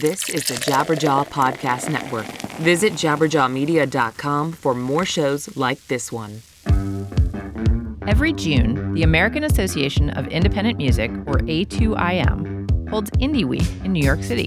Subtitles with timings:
[0.00, 2.26] This is the Jabberjaw Podcast Network.
[2.58, 6.42] Visit jabberjawmedia.com for more shows like this one.
[8.04, 14.02] Every June, the American Association of Independent Music, or A2IM, holds Indie Week in New
[14.02, 14.46] York City.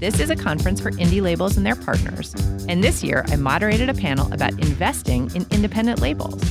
[0.00, 2.34] This is a conference for indie labels and their partners,
[2.68, 6.42] and this year I moderated a panel about investing in independent labels.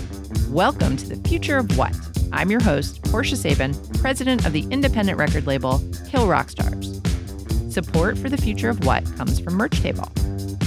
[0.50, 1.96] Welcome to the future of what?
[2.34, 6.87] I'm your host, Portia Sabin, president of the independent record label Kill Rock Stars.
[7.78, 10.12] Support for the future of what comes from Merch Table.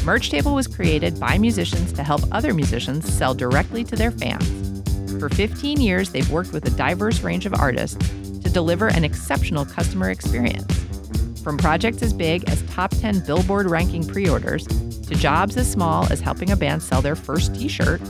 [0.04, 5.18] Merch Table was created by musicians to help other musicians sell directly to their fans.
[5.18, 9.64] For 15 years, they've worked with a diverse range of artists to deliver an exceptional
[9.64, 10.72] customer experience.
[11.42, 16.06] From projects as big as top 10 Billboard ranking pre orders to jobs as small
[16.12, 18.00] as helping a band sell their first t shirt,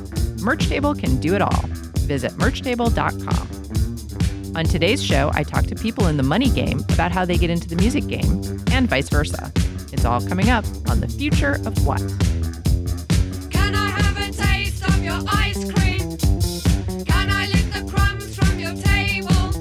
[0.43, 1.65] Merch Table can do it all.
[2.01, 3.49] Visit merchtable.com.
[4.57, 7.49] On today's show, I talk to people in the money game about how they get
[7.49, 9.53] into the music game and vice versa.
[9.93, 12.01] It's all coming up on The Future of What.
[13.51, 16.17] Can I have a taste of your ice cream?
[17.05, 19.53] Can I lick the crumbs from your table?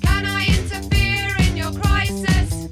[0.00, 2.68] Can I interfere in your crisis?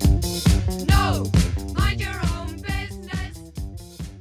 [0.86, 1.30] No,
[1.74, 3.38] mind your own business.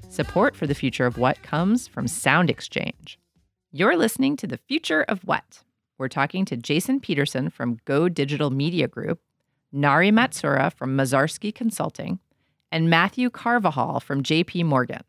[0.09, 3.19] Support for The Future of What comes from Sound Exchange.
[3.71, 5.63] You're listening to The Future of What.
[5.97, 9.19] We're talking to Jason Peterson from Go Digital Media Group,
[9.71, 12.19] Nari Matsuura from Massarsky Consulting,
[12.71, 15.03] and Mathew Carvajal from JP Morgan.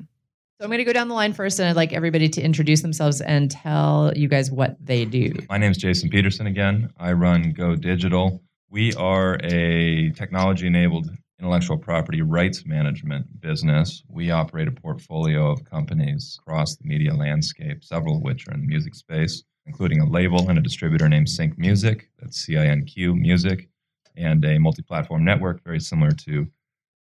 [0.61, 2.83] So I'm going to go down the line first, and I'd like everybody to introduce
[2.83, 5.33] themselves and tell you guys what they do.
[5.49, 6.91] My name is Jason Peterson again.
[6.99, 8.43] I run Go Digital.
[8.69, 14.03] We are a technology enabled intellectual property rights management business.
[14.07, 18.61] We operate a portfolio of companies across the media landscape, several of which are in
[18.61, 22.67] the music space, including a label and a distributor named CINQ Music, that's C I
[22.67, 23.70] N Q Music,
[24.17, 26.47] and a multi platform network very similar to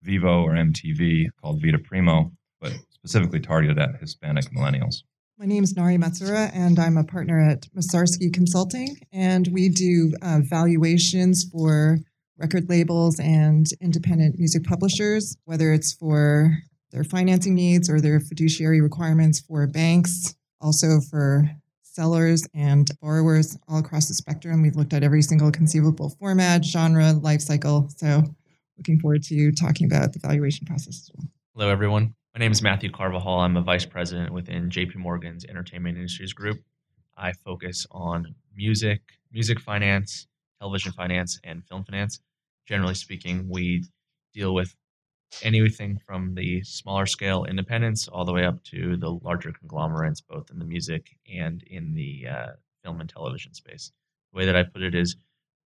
[0.07, 5.03] Vevo or MTV called Vidaprimo, but specifically targeted at Hispanic millennials.
[5.39, 8.97] My name is Nari Matsuura, and I'm a partner at Massarsky Consulting.
[9.13, 11.99] And we do uh, valuations for
[12.39, 16.57] record labels and independent music publishers, whether it's for
[16.91, 21.51] their financing needs or their fiduciary requirements for banks, also for
[21.97, 24.61] sellers and borrowers all across the spectrum.
[24.61, 27.89] We've looked at every single conceivable format, genre, life cycle.
[27.97, 28.23] So,
[28.77, 31.27] looking forward to talking about the valuation process as well.
[31.55, 32.15] Hello, everyone.
[32.35, 33.41] My name is Mathew Carvajal.
[33.41, 36.59] I'm a vice president within JP Morgan's Entertainment Industries Group.
[37.17, 39.01] I focus on music,
[39.33, 40.27] music finance,
[40.61, 42.21] television finance, and film finance.
[42.69, 43.85] Generally speaking, we
[44.35, 44.75] deal with
[45.43, 50.51] anything from the smaller scale independents all the way up to the larger conglomerates, both
[50.51, 52.47] in the music and in the uh,
[52.83, 53.93] film and television space.
[54.33, 55.17] The way that I put it is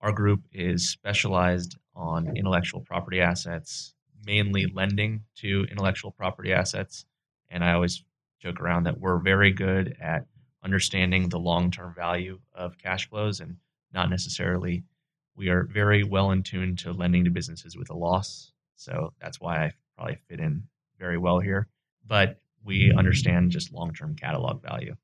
[0.00, 3.94] our group is specialized on intellectual property assets,
[4.24, 7.04] mainly lending to intellectual property assets.
[7.50, 8.02] And I always
[8.40, 10.26] joke around that we're very good at
[10.62, 13.56] understanding the long term value of cash flows and
[13.92, 14.84] not necessarily,
[15.34, 18.52] we are very well in tune to lending to businesses with a loss.
[18.80, 20.62] So that's why I probably fit in
[20.98, 21.68] very well here.
[22.06, 24.94] But we understand just long term catalog value.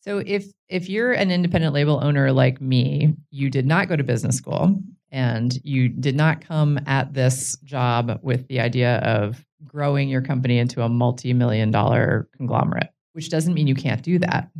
[0.00, 4.02] So if if you're an independent label owner like me, you did not go to
[4.02, 10.08] business school and you did not come at this job with the idea of growing
[10.08, 14.50] your company into a multi-million dollar conglomerate, which doesn't mean you can't do that.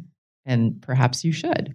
[0.44, 1.74] And perhaps you should.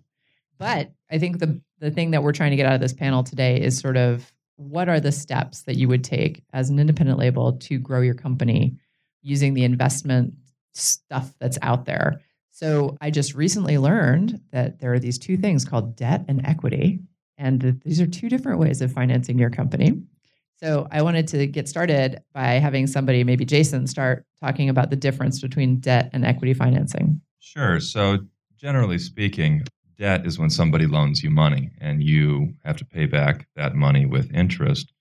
[0.59, 3.23] But I think the the thing that we're trying to get out of this panel
[3.23, 7.17] today is sort of what are the steps that you would take as an independent
[7.17, 8.75] label to grow your company
[9.21, 10.33] using the investment
[10.73, 12.21] stuff that's out there.
[12.51, 16.99] So I just recently learned that there are these two things called debt and equity,
[17.37, 20.01] and that these are two different ways of financing your company.
[20.55, 24.95] So I wanted to get started by having somebody, maybe Jason, start talking about the
[24.95, 27.21] difference between debt and equity financing.
[27.39, 27.79] Sure.
[27.79, 28.19] So,
[28.57, 29.61] generally speaking,
[29.97, 34.05] debt is when somebody loans you money and you have to pay back that money
[34.05, 34.93] with interest.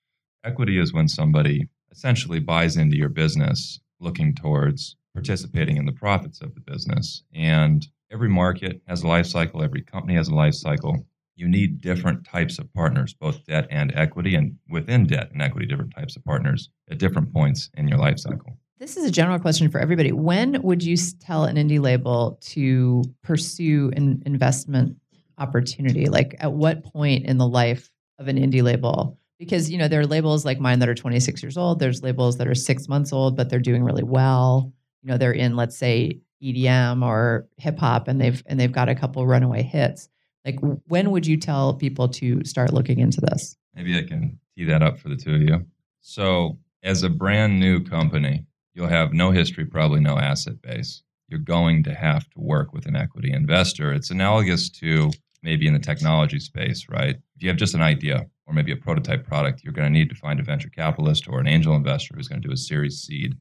[0.45, 6.43] Equity is when somebody essentially buys into your business looking towards participating in the profits
[6.43, 7.23] of the business.
[7.35, 11.07] And every market has a life cycle, every company has a life cycle.
[11.37, 15.67] You need different types of partners, both debt and equity, and within debt and equity,
[15.67, 18.59] different types of partners at different points in your life cycle.
[18.79, 20.13] This is a general question for everybody.
[20.13, 24.97] When would you tell an indie label to pursue an investment
[25.39, 26.07] opportunity?
[26.07, 29.19] Like, at what point in the life of an indie label?
[29.39, 31.79] Because you know there are labels like mine that are 26 years old.
[31.79, 34.71] There's labels that are six months old, but they're doing really well.
[35.03, 38.91] You know, they're in let's say EDM or hip hop, and they've and they've got
[38.91, 40.11] a couple runaway hits.
[40.45, 43.57] Like, when would you tell people to start looking into this?
[43.75, 45.67] Maybe I can tee that up for the two of you.
[46.03, 48.45] So, as a brand new company,
[48.77, 51.03] you'll have no history, probably no asset base.
[51.29, 53.93] You're going to have to work with an equity investor.
[53.93, 55.11] It's analogous to
[55.43, 57.17] maybe in the technology space, right?
[57.35, 60.11] If you have just an idea or maybe a prototype product, you're going to need
[60.11, 63.01] to find a venture capitalist or an angel investor who's going to do a series
[63.01, 63.35] seed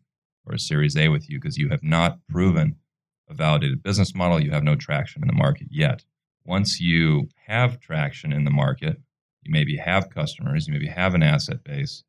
[0.46, 2.78] or a series A with you because you have not proven
[3.30, 4.40] a validated business model.
[4.40, 6.06] You have no traction in the market yet.
[6.46, 9.02] Once you have traction in the market,
[9.44, 12.04] you maybe have customers, you maybe have an asset base.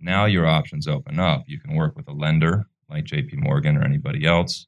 [0.00, 1.44] Now your options open up.
[1.46, 4.66] You can work with a lender like JP Morgan or anybody else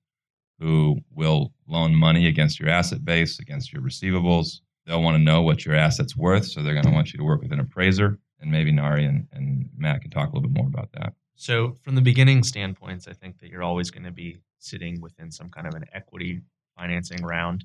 [0.60, 4.60] who will loan money against your asset base, against your receivables.
[4.86, 7.24] They'll want to know what your asset's worth, so they're going to want you to
[7.24, 8.18] work with an appraiser.
[8.40, 11.14] And maybe Nari and, and Matt can talk a little bit more about that.
[11.36, 15.30] So, from the beginning standpoints, I think that you're always going to be sitting within
[15.30, 16.42] some kind of an equity
[16.78, 17.64] financing round,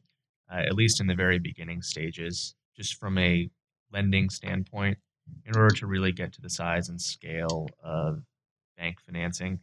[0.52, 2.56] uh, at least in the very beginning stages.
[2.76, 3.50] Just from a
[3.92, 4.98] lending standpoint,
[5.46, 8.24] in order to really get to the size and scale of
[8.78, 9.60] bank financing,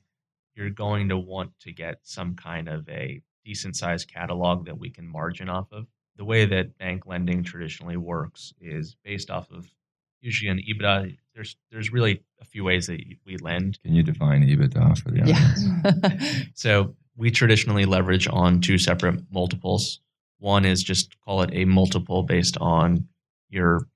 [0.56, 4.90] you're going to want to get some kind of a decent sized catalog that we
[4.90, 5.86] can margin off of.
[6.16, 9.70] The way that bank lending traditionally works is based off of
[10.20, 11.16] usually an EBITDA.
[11.34, 13.80] There's there's really a few ways that we lend.
[13.82, 15.64] Can you define EBITDA for the audience?
[15.84, 16.42] Yeah.
[16.54, 20.00] So we traditionally leverage on two separate multiples.
[20.38, 23.06] One is just call it a multiple based on
[23.48, 23.86] your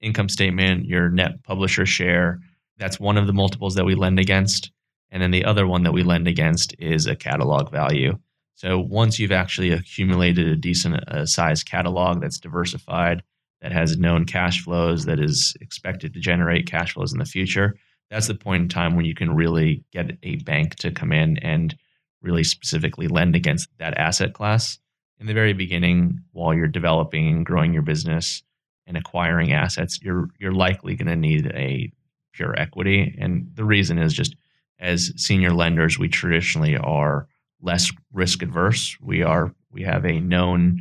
[0.00, 2.40] income statement, your net publisher share.
[2.78, 4.70] That's one of the multiples that we lend against.
[5.16, 8.18] And then the other one that we lend against is a catalog value.
[8.54, 13.22] So once you've actually accumulated a decent uh, size catalog that's diversified,
[13.62, 17.78] that has known cash flows, that is expected to generate cash flows in the future,
[18.10, 21.38] that's the point in time when you can really get a bank to come in
[21.38, 21.74] and
[22.20, 24.78] really specifically lend against that asset class.
[25.18, 28.42] In the very beginning, while you're developing and growing your business
[28.86, 31.90] and acquiring assets, you're you're likely going to need a
[32.34, 33.16] pure equity.
[33.18, 34.36] And the reason is just
[34.78, 37.26] as senior lenders, we traditionally are
[37.60, 38.96] less risk adverse.
[39.00, 40.80] We are we have a known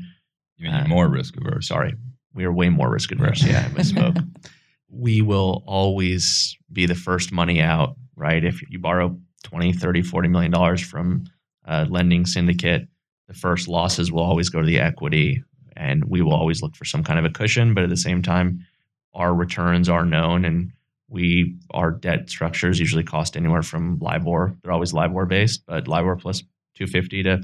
[0.58, 1.68] You mean you're uh, more risk averse?
[1.68, 1.96] sorry,
[2.34, 3.44] we are way more risk adverse.
[3.44, 4.26] Yeah, I misspoke.
[4.90, 8.44] we will always be the first money out, right?
[8.44, 11.26] If you borrow 20, 30, 40 million dollars from
[11.66, 12.88] a lending syndicate,
[13.28, 15.44] the first losses will always go to the equity
[15.76, 18.22] and we will always look for some kind of a cushion, but at the same
[18.22, 18.66] time
[19.14, 20.72] our returns are known and
[21.08, 24.56] we our debt structures usually cost anywhere from LIBOR.
[24.64, 26.42] They're always LIBOR based, but LIBOR plus
[26.76, 27.38] 250 to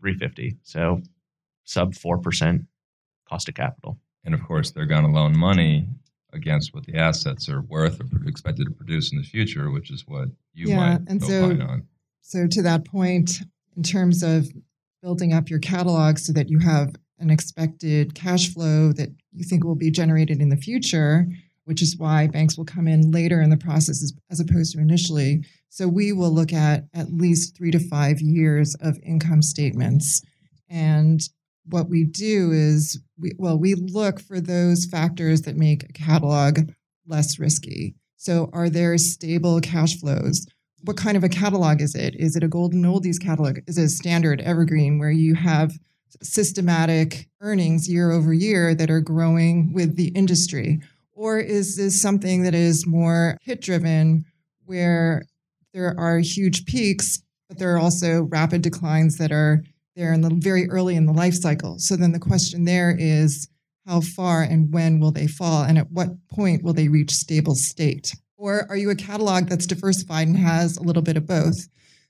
[0.00, 0.56] 350.
[0.62, 1.00] So
[1.64, 2.66] sub 4%
[3.28, 3.98] cost of capital.
[4.24, 5.88] And of course, they're going to loan money
[6.32, 10.04] against what the assets are worth or expected to produce in the future, which is
[10.06, 11.84] what you Yeah, might and so- on.
[12.26, 13.42] So, to that point,
[13.76, 14.48] in terms of
[15.02, 19.62] building up your catalog so that you have an expected cash flow that you think
[19.62, 21.28] will be generated in the future,
[21.64, 24.80] which is why banks will come in later in the process as, as opposed to
[24.80, 25.44] initially.
[25.68, 30.22] So, we will look at at least three to five years of income statements.
[30.68, 31.20] And
[31.66, 36.70] what we do is, we, well, we look for those factors that make a catalog
[37.06, 37.94] less risky.
[38.16, 40.46] So, are there stable cash flows?
[40.84, 42.14] what kind of a catalog is it?
[42.16, 43.58] Is it a golden oldies catalog?
[43.66, 45.72] Is it a standard evergreen where you have
[46.22, 50.80] systematic earnings year over year that are growing with the industry?
[51.14, 54.24] Or is this something that is more hit driven
[54.64, 55.22] where
[55.72, 59.62] there are huge peaks, but there are also rapid declines that are
[59.94, 61.78] there in the very early in the life cycle?
[61.78, 63.48] So then the question there is
[63.86, 65.62] how far and when will they fall?
[65.62, 68.14] And at what point will they reach stable state?
[68.36, 71.68] Or are you a catalog that's diversified and has a little bit of both?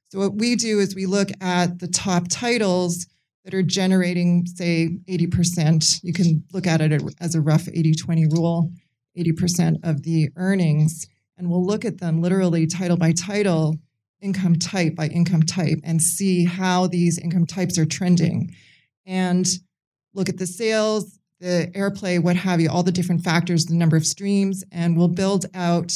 [0.09, 3.07] So, what we do is we look at the top titles
[3.45, 6.01] that are generating, say, 80%.
[6.03, 8.73] You can look at it as a rough 80 20 rule
[9.17, 11.07] 80% of the earnings.
[11.37, 13.77] And we'll look at them literally title by title,
[14.21, 18.55] income type by income type, and see how these income types are trending.
[19.05, 19.47] And
[20.15, 23.97] look at the sales, the airplay, what have you, all the different factors, the number
[23.97, 25.93] of streams, and we'll build out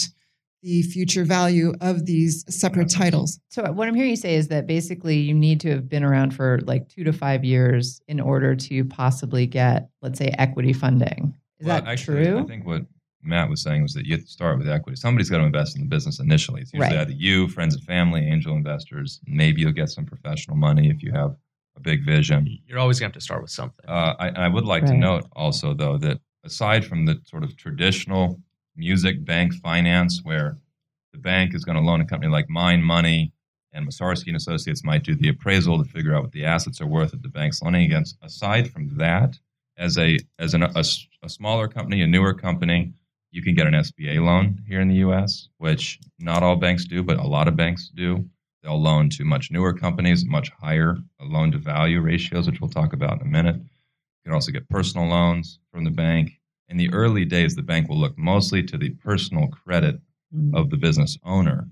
[0.62, 3.38] the future value of these separate titles.
[3.48, 6.34] So what I'm hearing you say is that basically you need to have been around
[6.34, 11.34] for like two to five years in order to possibly get, let's say, equity funding.
[11.60, 12.40] Is Well, that actually, true?
[12.40, 12.82] I think what
[13.22, 14.96] Matt was saying was that you have to start with equity.
[14.96, 16.60] Somebody's got to invest in the business initially.
[16.62, 17.02] It's usually Right.
[17.02, 19.20] either you, friends and family, angel investors.
[19.26, 21.36] Maybe you'll get some professional money if you have
[21.76, 22.46] a big vision.
[22.66, 23.84] You're always going to have to start with something.
[23.88, 27.56] Uh, I, I would like to note also, though, that aside from the sort of
[27.56, 28.40] traditional
[28.76, 30.58] music bank finance, where
[31.12, 33.32] the bank is going to loan a company like mine money,
[33.72, 36.86] and Massarsky and Associates might do the appraisal to figure out what the assets are
[36.86, 38.16] worth that the bank's loaning against.
[38.22, 39.38] Aside from that,
[39.76, 42.92] as a as an, a, s- a smaller company, a newer company,
[43.30, 47.02] you can get an SBA loan here in the US, which not all banks do,
[47.02, 48.24] but a lot of banks do.
[48.62, 52.92] They'll loan to much newer companies, much higher loan to value ratios, which we'll talk
[52.92, 53.56] about in a minute.
[53.56, 56.40] You can also get personal loans from the bank.
[56.68, 60.00] In the early days, the bank will look mostly to the personal credit
[60.34, 60.54] mm.
[60.54, 61.68] of the business owner.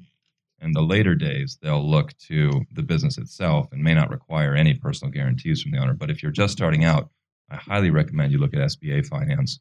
[0.60, 4.72] In the later days, they'll look to the business itself and may not require any
[4.72, 5.92] personal guarantees from the owner.
[5.92, 7.10] But if you're just starting out,
[7.50, 9.60] I highly recommend you look at SBA finance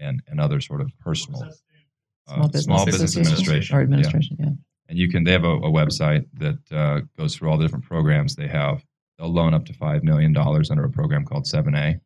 [0.00, 1.50] and, and other sort of personal uh,
[2.34, 3.76] Small business, small business administration.
[3.76, 3.84] or Yeah.
[3.84, 4.36] administration.
[4.40, 4.48] Yeah.
[4.88, 7.84] And you can, they have a, a website that uh, goes through all the different
[7.84, 8.84] programs they have.
[9.18, 12.00] They'll loan up to $5 million under a program called 7A.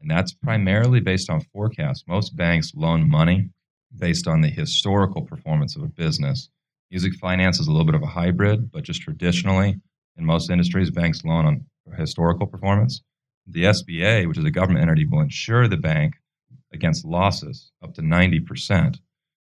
[0.00, 2.04] And that's primarily based on forecasts.
[2.08, 3.50] Most banks loan money
[3.96, 6.48] based on the historical performance of a business.
[6.90, 9.76] Music finance is a little bit of a hybrid, but just traditionally,
[10.16, 11.64] in most industries, banks loan on
[11.96, 13.02] historical performance.
[13.46, 16.14] The SBA, which is a government entity, will insure the bank
[16.74, 18.98] against losses up to 90%.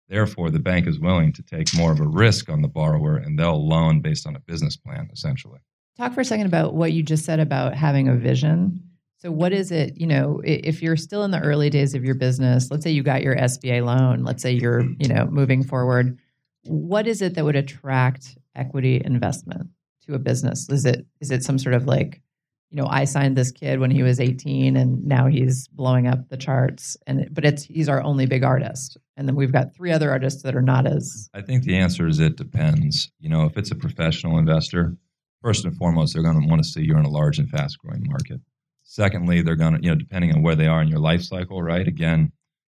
[0.08, 3.38] Therefore, the bank is willing to take more of a risk on the borrower and
[3.38, 5.60] they'll loan based on a business plan, essentially.
[5.96, 8.82] Talk for a second about what you just said about having a vision.
[9.18, 10.00] So, what is it?
[10.00, 13.02] You know, if you're still in the early days of your business, let's say you
[13.02, 16.18] got your SBA loan, let's say you're, you know, moving forward.
[16.64, 19.68] What is it that would attract equity investment
[20.06, 20.68] to a business?
[20.70, 22.22] Is it is it some sort of like,
[22.70, 26.28] you know, I signed this kid when he was 18 and now he's blowing up
[26.28, 29.90] the charts, and but it's he's our only big artist, and then we've got three
[29.90, 33.10] other artists that are not as I think the answer is it depends.
[33.18, 34.96] You know, if it's a professional investor,
[35.42, 37.78] first and foremost, they're going to want to see you're in a large and fast
[37.78, 38.40] growing market.
[38.82, 41.62] Secondly, they're going to, you know, depending on where they are in your life cycle,
[41.62, 41.86] right?
[41.86, 42.32] Again,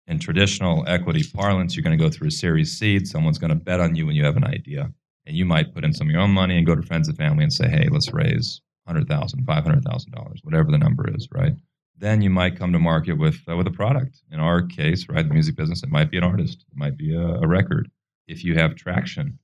[0.07, 3.07] in traditional equity parlance, you're going to go through a series seed.
[3.07, 4.93] Someone's going to bet on you when you have an idea.
[5.27, 7.17] And you might put in some of your own money and go to friends and
[7.17, 11.55] family and say, hey, let's raise $100,000, $500,000, whatever the number is, right?
[11.97, 14.21] Then you might come to market with, uh, with a product.
[14.31, 17.15] In our case, right, the music business, it might be an artist, it might be
[17.15, 17.91] a, a record.
[18.27, 19.39] If you have traction,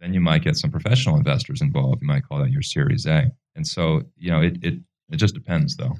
[0.00, 2.00] then you might get some professional investors involved.
[2.02, 3.30] You might call that your Series A.
[3.54, 4.74] And so, you know, it it,
[5.10, 5.96] it just depends, though.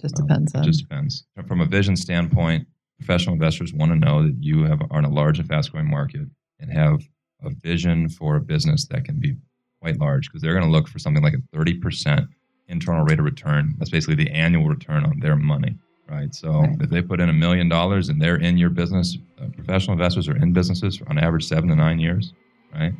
[0.00, 0.64] just Um, depends It on.
[0.64, 1.24] just depends.
[1.46, 2.66] From a vision standpoint,
[2.98, 5.90] professional investors want to know that you have are in a large and fast growing
[5.90, 6.22] market
[6.58, 7.00] and have
[7.42, 9.36] a vision for a business that can be
[9.84, 12.26] quite large because they're going to look for something like a 30%
[12.68, 13.74] internal rate of return.
[13.76, 15.76] That's basically the annual return on their money,
[16.08, 16.34] right?
[16.34, 16.76] So Right.
[16.80, 20.26] if they put in a million dollars and they're in your business, uh, professional investors
[20.26, 22.32] are in businesses for on average seven to nine years,
[22.74, 22.94] right?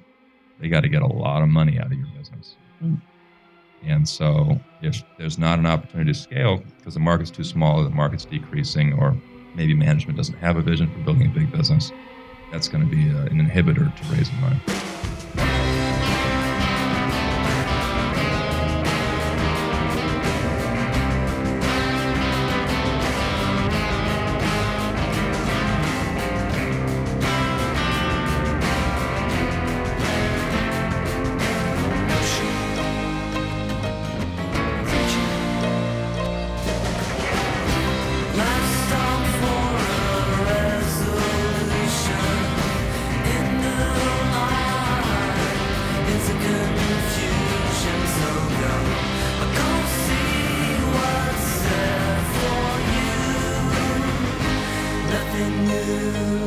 [0.60, 2.56] They got to get a lot of money out of your business.
[2.82, 3.00] Mm.
[3.82, 7.84] And so, if there's not an opportunity to scale because the market's too small, or
[7.84, 9.16] the market's decreasing, or
[9.54, 11.92] maybe management doesn't have a vision for building a big business,
[12.52, 15.93] that's going to be uh, an inhibitor to raising money.
[55.94, 56.43] you.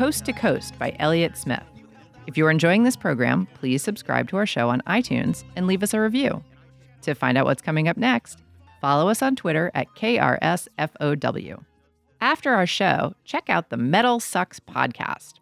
[0.00, 1.62] Coast to Coast by Elliott Smith.
[2.26, 5.92] If you're enjoying this program, please subscribe to our show on iTunes and leave us
[5.92, 6.42] a review.
[7.02, 8.42] To find out what's coming up next,
[8.80, 11.66] follow us on Twitter at KRSFOW.
[12.18, 15.34] After our show, check out the Metal Sucks podcast.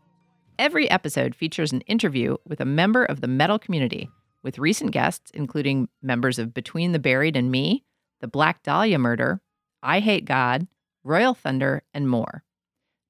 [0.58, 4.10] Every episode features an interview with a member of the metal community,
[4.42, 7.84] with recent guests including members of Between the Buried and Me,
[8.20, 9.40] the Black Dahlia Murder,
[9.84, 10.66] I Hate God,
[11.04, 12.42] Royal Thunder, and more.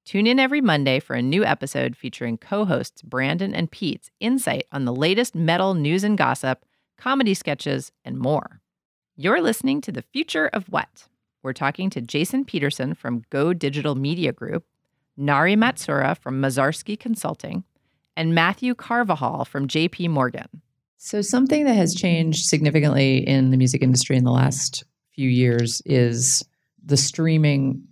[0.09, 4.65] Tune in every Monday for a new episode featuring co hosts Brandon and Pete's insight
[4.73, 6.65] on the latest metal news and gossip,
[6.97, 8.63] comedy sketches, and more.
[9.17, 11.09] You're listening to The Future of What?
[11.43, 14.65] We're talking to Jason Peterson from Go Digital Media Group,
[15.19, 17.65] Nari Matsuura from Massarsky Consulting,
[18.17, 20.63] and Mathew Carvajal from JP Morgan.
[20.97, 25.83] So, something that has changed significantly in the music industry in the last few years
[25.85, 26.43] is
[26.83, 27.83] the streaming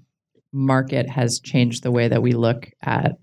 [0.53, 3.19] market has changed the way that we look at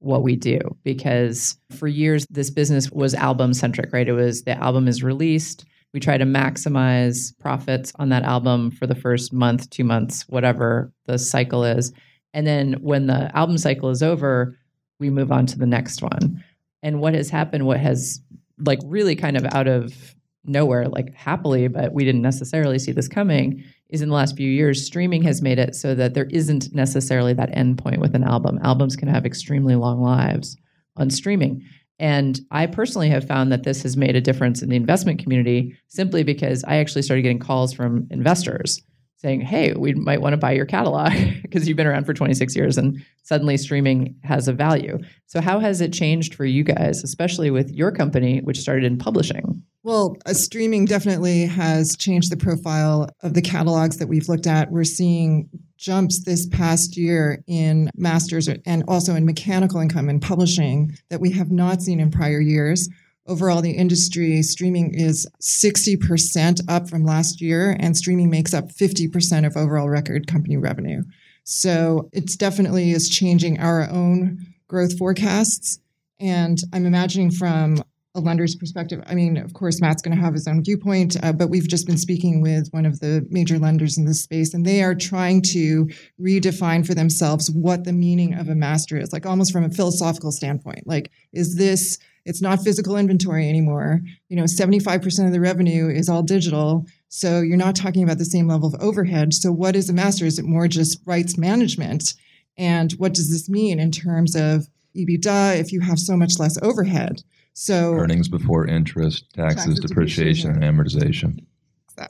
[0.00, 0.58] what we do.
[0.84, 4.08] Because for years this business was album centric right?
[4.08, 5.64] It was the album is released.
[5.92, 10.92] We try to maximize profits on that album for the first month two months whatever
[11.06, 11.92] the cycle is.
[12.34, 14.56] And then when the album cycle is over
[15.00, 16.42] we move on to the next one.
[16.82, 18.20] And what has happened what has
[18.58, 20.14] like really kind of out of
[20.44, 24.50] nowhere like happily but we didn't necessarily see this coming is in the last few
[24.50, 28.58] years streaming has made it so that there isn't necessarily that endpoint with an album.
[28.62, 30.56] Albums can have extremely long lives
[30.96, 31.62] on streaming.
[31.98, 35.76] And i personally have found that this has made a difference in the investment community
[35.88, 38.80] simply because i actually started getting calls from investors
[39.18, 42.56] saying hey we might want to buy your catalog because you've been around for 26
[42.56, 47.02] years and suddenly streaming has a value so how has it changed for you guys
[47.02, 52.36] especially with your company which started in publishing Well, uh, streaming definitely has changed the
[52.36, 54.70] profile of the catalogs that we've looked at.
[54.70, 60.92] We're seeing jumps this past year in masters and also in mechanical income and publishing
[61.08, 62.88] that we have not seen in prior years.
[63.28, 69.46] Overall, the industry streaming is 60% up from last year, and streaming makes up 50%
[69.46, 71.02] of overall record company revenue.
[71.44, 75.78] So it's definitely is changing our own growth forecasts.
[76.18, 77.82] And I'm imagining from
[78.14, 81.32] a lender's perspective, I mean, of course, Matt's going to have his own viewpoint, uh,
[81.32, 84.64] but we've just been speaking with one of the major lenders in this space, and
[84.64, 85.88] they are trying to
[86.20, 90.32] redefine for themselves what the meaning of a master is, like almost from a philosophical
[90.32, 90.86] standpoint.
[90.86, 94.02] Like, is this, it's not physical inventory anymore.
[94.28, 96.84] You know, 75% of the revenue is all digital.
[97.08, 99.32] So you're not talking about the same level of overhead.
[99.32, 100.26] So, what is a master?
[100.26, 102.14] Is it more just rights management?
[102.58, 106.60] And what does this mean in terms of EBITDA if you have so much less
[106.60, 107.22] overhead?
[107.54, 111.44] So Earnings before interest, taxes, Taxes, depreciation, and amortization.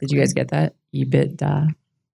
[0.01, 1.69] did you guys get that ebitda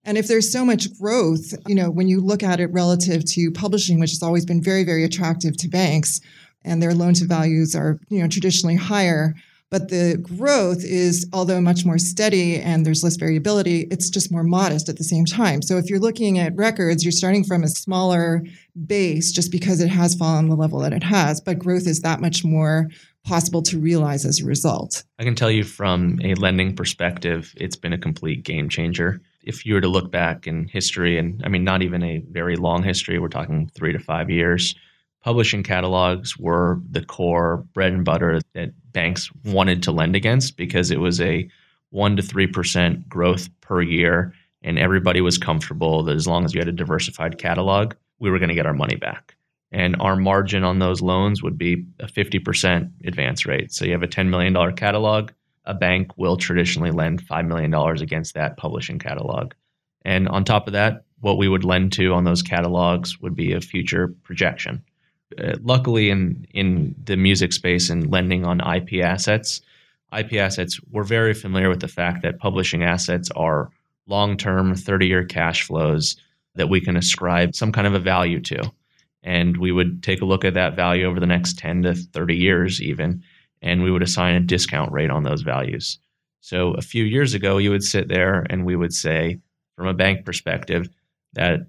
[0.03, 3.49] And if there's so much growth, you know, when you look at it relative to
[3.51, 6.21] publishing, which has always been very, very attractive to banks,
[6.65, 9.35] and their loan to values are, you know, traditionally higher.
[9.69, 14.43] But the growth is, although much more steady and there's less variability, it's just more
[14.43, 15.63] modest at the same time.
[15.63, 18.43] So if you're looking at records, you're starting from a smaller
[18.85, 22.21] base just because it has fallen the level that it has, but growth is that
[22.21, 22.87] much more
[23.25, 25.03] possible to realize as a result.
[25.17, 29.21] I can tell you from a lending perspective, it's been a complete game changer.
[29.41, 32.57] If you were to look back in history, and I mean, not even a very
[32.57, 34.75] long history, we're talking three to five years,
[35.23, 40.91] publishing catalogs were the core bread and butter that banks wanted to lend against because
[40.91, 41.49] it was a
[41.89, 46.59] 1 to 3% growth per year and everybody was comfortable that as long as you
[46.59, 49.35] had a diversified catalog we were going to get our money back.
[49.71, 53.73] And our margin on those loans would be a 50% advance rate.
[53.73, 55.31] So you have a $10 million catalog
[55.65, 59.53] a bank will traditionally lend $5 million against that publishing catalog.
[60.03, 63.53] And on top of that what we would lend to on those catalogs would be
[63.53, 64.83] a future projection
[65.39, 69.61] uh, luckily in in the music space and lending on IP assets,
[70.17, 73.69] IP assets we're very familiar with the fact that publishing assets are
[74.07, 76.17] long-term 30-year cash flows
[76.55, 78.71] that we can ascribe some kind of a value to.
[79.23, 82.35] And we would take a look at that value over the next 10 to 30
[82.35, 83.23] years even
[83.61, 85.97] and we would assign a discount rate on those values.
[86.41, 89.39] So a few years ago you would sit there and we would say
[89.75, 90.89] from a bank perspective
[91.33, 91.61] that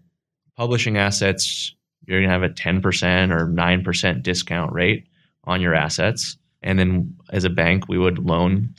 [0.57, 1.75] publishing assets
[2.07, 5.07] you're going to have a 10% or 9% discount rate
[5.45, 6.37] on your assets.
[6.63, 8.75] And then as a bank, we would loan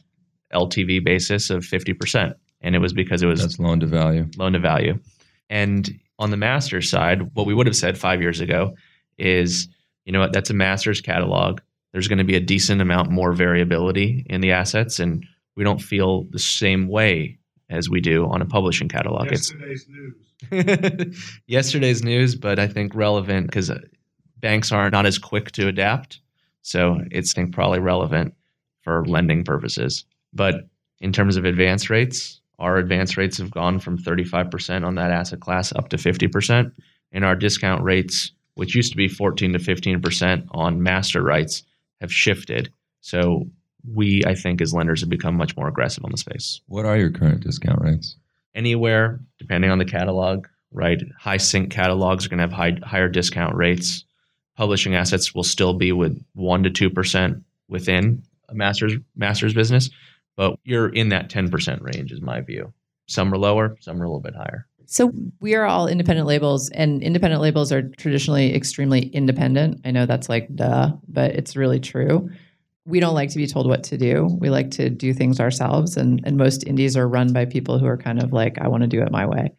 [0.54, 2.34] LTV basis of 50%.
[2.62, 4.28] And it was because it was That's loan to value.
[4.38, 5.00] loan to value.
[5.50, 8.76] And on the master's side, what we would have said five years ago
[9.18, 9.68] is,
[10.06, 11.60] you know what, that's a master's catalog.
[11.92, 15.82] There's going to be a decent amount more variability in the assets, and we don't
[15.82, 17.38] feel the same way
[17.70, 19.32] as we do on a publishing catalog.
[19.32, 20.14] Yesterday's news.
[21.48, 23.80] Yesterday's news, but I think relevant because uh,
[24.40, 26.20] banks are not as quick to adapt.
[26.62, 28.34] So it's think probably relevant
[28.82, 30.06] for lending purposes.
[30.34, 30.68] But
[31.00, 35.40] in terms of advance rates, our advance rates have gone from 35% on that asset
[35.40, 36.72] class up to 50%.
[37.12, 41.64] And our discount rates, which used to be 14 to 15% on master rights,
[42.02, 42.72] have shifted.
[43.02, 43.48] So
[43.94, 46.62] we, I think, as lenders have become much more aggressive on the space.
[46.68, 48.18] What are your current discount rates?
[48.56, 51.02] Anywhere, depending on the catalog, right?
[51.20, 54.06] High sync catalogs are going to have high, higher discount rates.
[54.56, 59.90] Publishing assets will still be with 1 to 2% within a master's master's business,
[60.38, 62.74] but you're in that 10% range is my view.
[63.08, 64.66] Some are lower, some are a little bit higher.
[64.88, 69.82] So we are all independent labels, and independent labels are traditionally extremely independent.
[69.84, 72.30] I know that's like duh, but it's really true.
[72.86, 74.30] We don't like to be told what to do.
[74.40, 77.88] We like to do things ourselves, and and most indies are run by people who
[77.88, 79.54] are kind of like, I want to do it my way.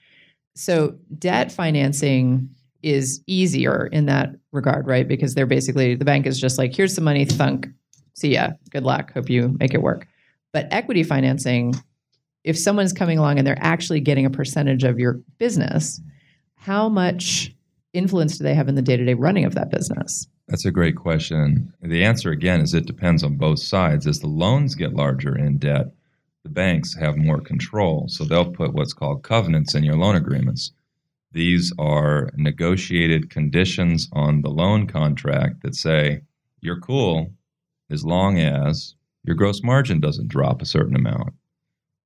[0.55, 2.49] So debt financing
[2.83, 5.07] is easier in that regard, right?
[5.07, 7.67] Because they're basically the bank is just like, here's some money, thunk,
[8.15, 10.07] see ya, good luck, hope you make it work.
[10.53, 11.75] But equity financing,
[12.45, 16.01] if someone's coming along and they're actually getting a percentage of your business,
[16.55, 17.53] how much
[17.93, 20.29] influence do they have in the day to day running of that business?
[20.49, 21.73] That's a great question.
[21.83, 24.07] The answer again is it depends on both sides.
[24.07, 25.93] As the loans get larger in debt,
[26.45, 28.07] the banks have more control.
[28.09, 30.71] So they'll put what's called covenants in your loan agreements.
[31.33, 36.21] These are negotiated conditions on the loan contract that say
[36.61, 37.33] you're cool
[37.91, 41.35] as long as your gross margin doesn't drop a certain amount,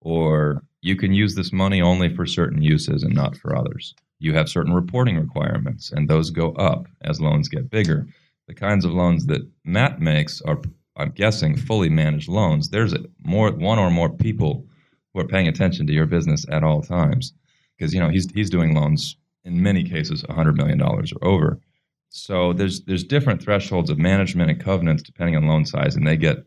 [0.00, 3.94] or you can use this money only for certain uses and not for others.
[4.18, 8.06] You have certain reporting requirements, and those go up as loans get bigger.
[8.50, 10.60] The kinds of loans that Matt makes are,
[10.96, 12.70] I'm guessing, fully managed loans.
[12.70, 14.66] There's more one or more people
[15.14, 17.32] who are paying attention to your business at all times,
[17.78, 21.60] because you know he's he's doing loans in many cases $100 million or over.
[22.08, 26.16] So there's there's different thresholds of management and covenants depending on loan size, and they
[26.16, 26.44] get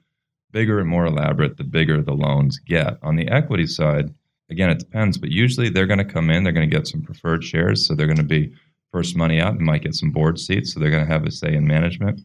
[0.52, 2.98] bigger and more elaborate the bigger the loans get.
[3.02, 4.14] On the equity side,
[4.50, 7.02] again, it depends, but usually they're going to come in, they're going to get some
[7.02, 8.52] preferred shares, so they're going to be
[8.94, 11.32] first money out and might get some board seats, so they're going to have a
[11.32, 12.22] say in management.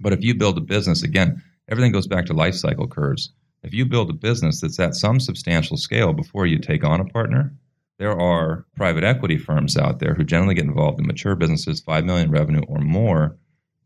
[0.00, 3.32] But if you build a business, again, everything goes back to life cycle curves.
[3.62, 7.04] If you build a business that's at some substantial scale before you take on a
[7.04, 7.54] partner,
[7.98, 12.04] there are private equity firms out there who generally get involved in mature businesses, 5
[12.04, 13.36] million revenue or more,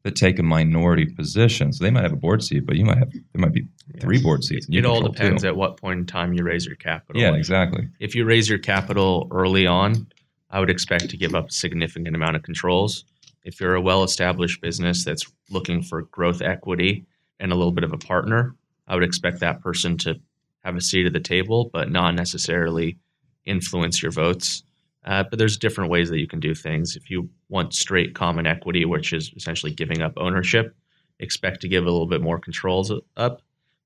[0.03, 1.73] that take a minority position.
[1.73, 3.68] So they might have a board seat, but you might have there might be
[4.01, 4.66] three board seats.
[4.68, 5.49] It all depends two.
[5.49, 7.21] at what point in time you raise your capital.
[7.21, 7.88] Yeah, Like, exactly.
[8.01, 10.09] If you raise your capital early on,
[10.53, 13.05] I would expect to give up a significant amount of controls.
[13.43, 17.07] If you're a well established business that's looking for growth equity
[17.41, 18.55] and a little bit of a partner,
[18.87, 20.21] I would expect that person to
[20.62, 22.99] have a seat at the table, but not necessarily
[23.45, 24.62] influence your votes.
[25.05, 26.95] Uh, but there's different ways that you can do things.
[26.95, 30.77] If you want straight common equity, which is essentially giving up ownership,
[31.19, 33.43] expect to give a little bit more controls up.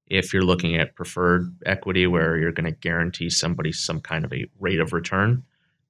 [0.08, 4.32] If you're looking at preferred equity where you're going to guarantee somebody some kind of
[4.32, 5.42] a rate of return,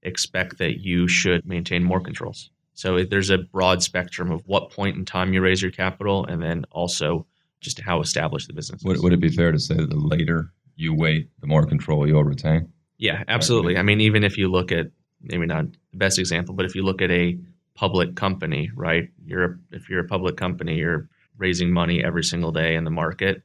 [0.07, 2.51] expect that you should maintain more controls.
[2.75, 6.43] So there's a broad spectrum of what point in time you raise your capital and
[6.43, 7.27] then also
[7.61, 10.53] just how established the business Would, would it be fair to say that the later
[10.77, 12.71] you wait, the more control you'll retain?
[12.99, 13.79] Yeah, absolutely.
[13.79, 14.89] I mean, even if you look at
[15.23, 17.39] maybe not the best example, but if you look at a
[17.75, 19.09] public company, right?
[19.25, 23.43] You're if you're a public company, you're raising money every single day in the market,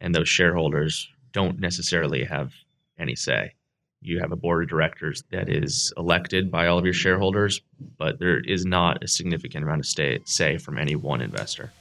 [0.00, 2.52] and those shareholders don't necessarily have
[2.98, 3.54] any say.
[4.02, 7.60] You have a board of directors that is elected by all of your shareholders,
[7.98, 11.72] but there is not a significant amount of stay, say from any one investor.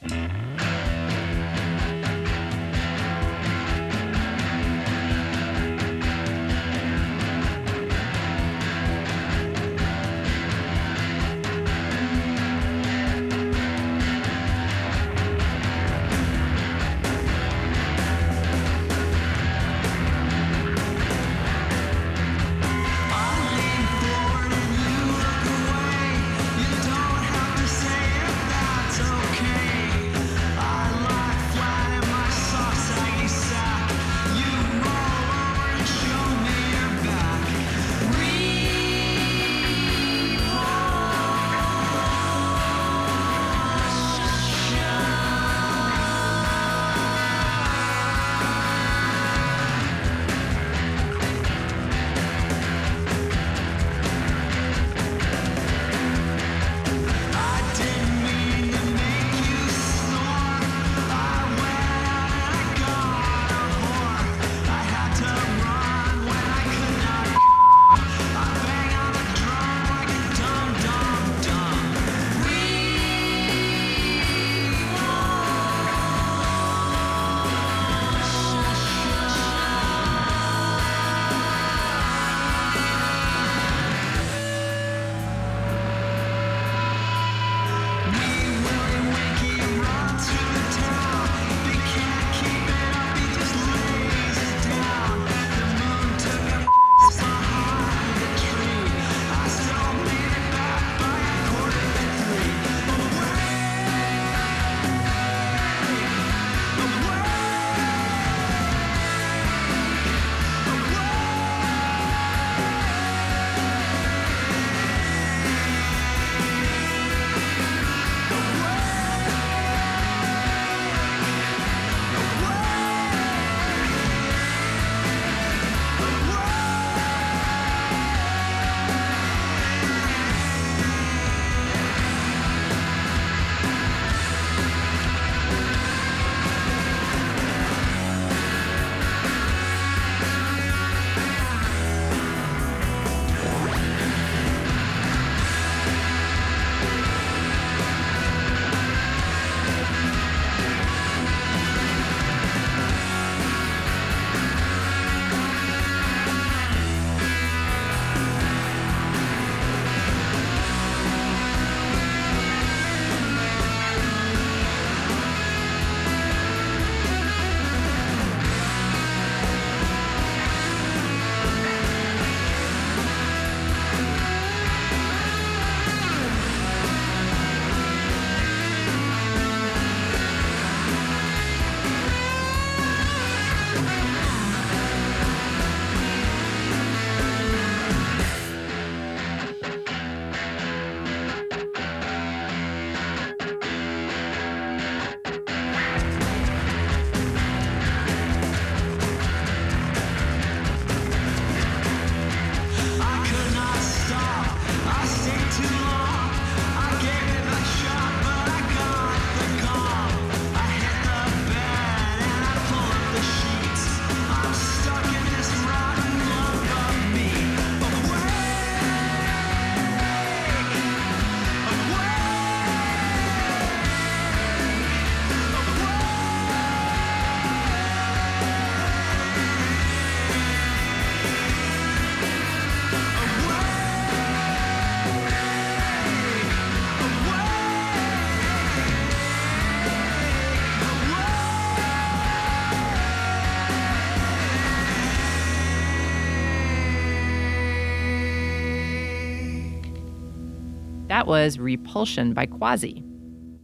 [251.22, 253.04] That was Repulsion by Quasi.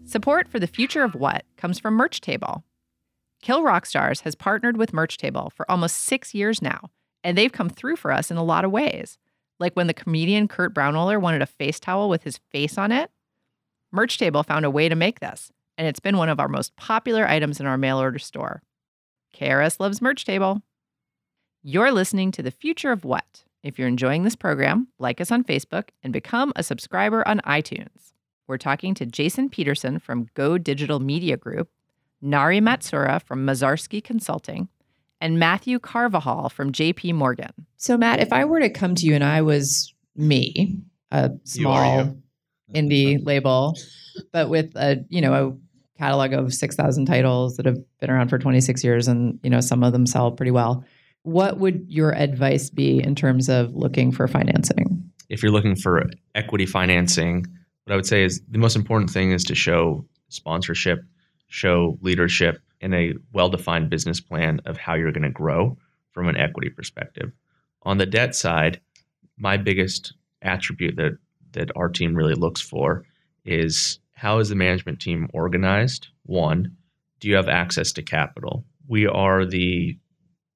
[0.05, 2.63] Support for the future of what comes from Merch Table.
[3.41, 6.91] Kill Rock Stars has partnered with Merch Table for almost six years now,
[7.23, 9.17] and they've come through for us in a lot of ways.
[9.59, 13.09] Like when the comedian Kurt Braunohler wanted a face towel with his face on it,
[13.91, 16.75] Merch Table found a way to make this, and it's been one of our most
[16.75, 18.61] popular items in our mail order store.
[19.35, 20.61] KRS loves Merch Table.
[21.63, 23.45] You're listening to The Future of What.
[23.67, 28.13] If you're enjoying this program, like us on Facebook and become a subscriber on iTunes.
[28.47, 31.69] We're talking to Jason Peterson from GoDigital Media Group,
[32.21, 34.69] Nari Matsuura from Massarsky Consulting,
[35.19, 37.51] and Mathew Carvajal from JP Morgan.
[37.75, 40.77] So, Matt, if I were to come to you and I was me,
[41.11, 42.21] a You small you.
[42.73, 43.75] indie label,
[44.31, 48.29] but with a you know a catalog of six thousand titles that have been around
[48.29, 50.85] for twenty six years, and you know some of them sell pretty well.
[51.27, 55.07] What would your advice be in terms of looking for financing?
[55.29, 57.45] if you're looking for equity financing,
[57.83, 61.03] what I would say is the most important thing is to show sponsorship,
[61.47, 65.77] show leadership, and a well defined business plan of how you're going to grow
[66.11, 67.31] from an equity perspective.
[67.83, 68.79] On the debt side,
[69.37, 71.17] my biggest attribute that,
[71.53, 73.05] that our team really looks for
[73.45, 76.07] is how is the management team organized?
[76.23, 76.75] One,
[77.19, 78.65] do you have access to capital?
[78.87, 79.97] We are the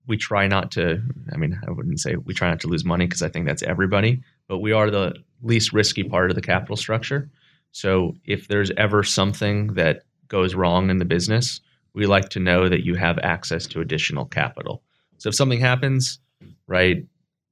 [0.07, 1.01] we try not to
[1.33, 3.63] i mean i wouldn't say we try not to lose money because i think that's
[3.63, 7.29] everybody but we are the least risky part of the capital structure.
[7.71, 11.61] So if there's ever something that goes wrong in the business
[11.93, 14.81] we like to know that you have access to additional capital.
[15.17, 16.19] So if something happens
[16.67, 17.05] right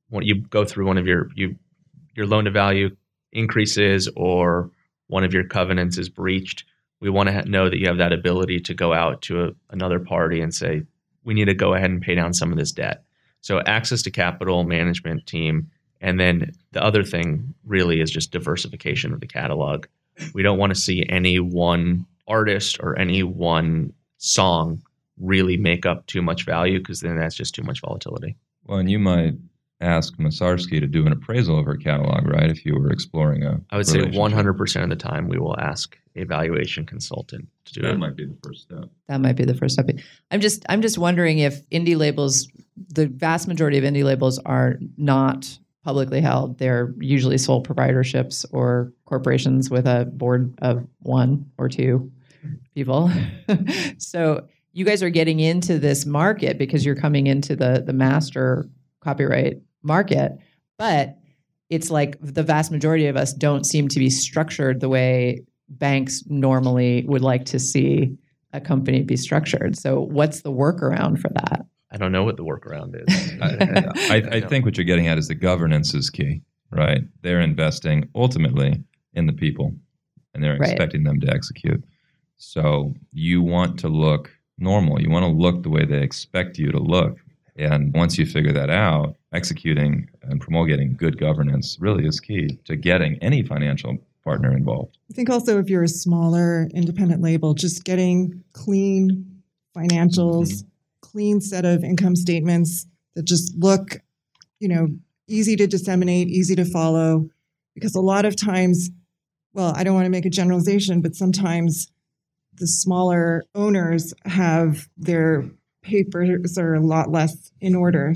[0.09, 1.55] when you go through one of your you
[2.15, 2.95] your loan to value
[3.31, 4.71] increases or
[5.07, 6.65] one of your covenants is breached
[6.99, 9.99] we want to know that you have that ability to go out to a, another
[9.99, 10.83] party and say
[11.23, 13.03] we need to go ahead and pay down some of this debt.
[13.41, 15.69] So access to capital, management team,
[16.01, 19.86] and then the other thing really is just diversification of the catalog.
[20.34, 24.82] We don't want to see any one artist or any one song
[25.17, 28.38] really make up too much value because then that's just too much volatility.
[28.65, 29.36] Well, and you might
[29.82, 32.50] ask Massarsky to do an appraisal of her catalog, right?
[32.50, 35.98] If you were exploring a, I would say 100% of the time we will ask
[36.15, 37.98] a valuation consultant to do That it.
[37.98, 38.86] might be the first step.
[39.08, 39.89] That might be the first step.
[40.32, 42.50] I'm just I'm just wondering if indie labels,
[42.89, 46.58] the vast majority of indie labels are not publicly held.
[46.60, 52.12] They're usually sole proprietorships or corporations with a board of one or two
[52.76, 53.10] people.
[53.98, 58.68] so you guys are getting into this market because you're coming into the the master
[59.02, 60.34] copyright market,
[60.78, 61.18] but
[61.70, 66.24] it's like the vast majority of us don't seem to be structured the way banks
[66.28, 68.18] normally would like to see
[68.54, 69.78] a company be structured.
[69.78, 71.65] So, what's the workaround for that?
[71.92, 73.32] I don't know what the workaround is.
[73.42, 77.02] I, I, I think what you're getting at is the governance is key, right?
[77.22, 79.74] They're investing ultimately in the people
[80.34, 80.70] and they're Right.
[80.72, 81.84] expecting them to execute.
[82.38, 85.02] So you want to look normal.
[85.02, 87.18] You want to look the way they expect you to look.
[87.56, 92.76] And once you figure that out, executing and promulgating good governance really is key to
[92.76, 94.98] getting any financial partner involved.
[95.10, 99.42] I think also if you're a smaller independent label, just getting clean
[99.76, 100.68] financials, mm-hmm.
[101.02, 103.98] clean set of income statements that just look,
[104.60, 104.88] you know,
[105.28, 107.30] easy to disseminate, easy to follow.
[107.76, 108.89] Because a lot of times,
[109.54, 111.88] well, I don't want to make a generalization, but sometimes
[112.56, 115.46] the smaller owners have their
[115.82, 118.13] papers are a lot less in order.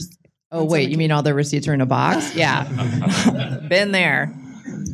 [0.54, 2.36] Oh, wait, you mean all the receipts are in a box?
[2.44, 2.64] Yeah.
[3.70, 4.34] Been there.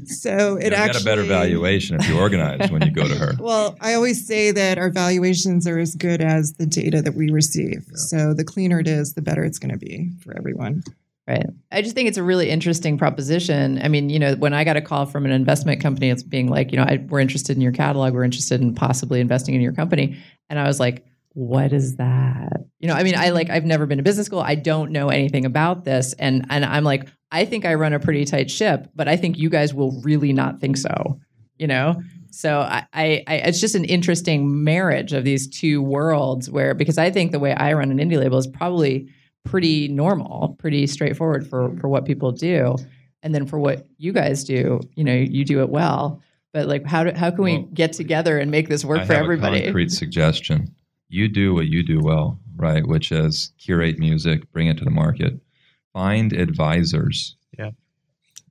[0.05, 3.15] So it You'll actually get a better valuation if you organize when you go to
[3.15, 3.33] her.
[3.39, 7.29] Well, I always say that our valuations are as good as the data that we
[7.29, 7.85] receive.
[7.93, 10.83] So the cleaner it is, the better it's going to be for everyone.
[11.27, 11.45] Right.
[11.71, 13.79] I just think it's a really interesting proposition.
[13.83, 16.47] I mean, you know, when I got a call from an investment company, it's being
[16.47, 19.61] like, you know, I, we're interested in your catalog, we're interested in possibly investing in
[19.61, 20.17] your company.
[20.49, 22.65] And I was like, what is that?
[22.79, 23.55] You know, I mean, I like mm-hmm.
[23.55, 24.39] I've never been to business school.
[24.39, 26.13] I don't know anything about this.
[26.13, 29.37] And and I'm like, I think I run a pretty tight ship, but I think
[29.37, 31.19] you guys will really not think so.
[31.57, 32.01] You know?
[32.31, 36.97] So I, I, I it's just an interesting marriage of these two worlds where because
[36.97, 39.09] I think the way I run an indie label is probably
[39.45, 42.75] pretty normal, pretty straightforward for for what people do.
[43.21, 46.21] And then for what you guys do, you know, you do it well.
[46.53, 49.13] But like how do, how can we get together and make this work I for
[49.13, 49.59] have everybody?
[49.59, 50.73] A concrete suggestion.
[51.09, 52.85] You do what you do well, right?
[52.85, 55.39] Which is curate music, bring it to the market,
[55.91, 57.35] find advisors.
[57.57, 57.71] Yeah.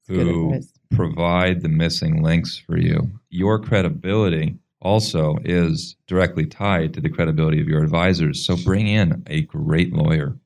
[0.08, 3.10] Who provide the missing links for you.
[3.30, 8.44] Your credibility also is directly tied to the credibility of your advisors.
[8.44, 10.38] So bring in a great lawyer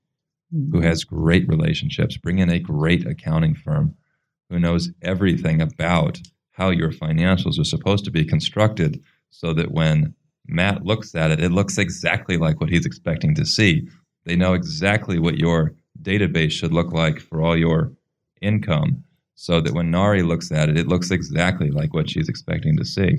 [0.71, 2.17] who has great relationships.
[2.17, 3.95] Bring in a great accounting firm
[4.51, 6.21] who knows everything about
[6.53, 10.15] how your financials are supposed to be constructed so that when
[10.47, 13.89] Matt looks at it, it looks exactly like what he's expecting to see.
[14.25, 17.93] They know exactly what your database should look like for all your
[18.41, 22.77] income so that when Nari looks at it, it looks exactly like what she's expecting
[22.77, 23.19] to see.